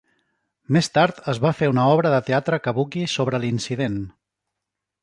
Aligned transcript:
Més 0.77 0.87
tard, 0.95 1.19
es 1.35 1.41
va 1.43 1.51
fer 1.59 1.69
una 1.75 1.85
obra 1.99 2.15
de 2.15 2.23
teatre 2.31 2.61
kabuki 2.69 3.05
sobre 3.17 3.43
l'incident. 3.47 4.05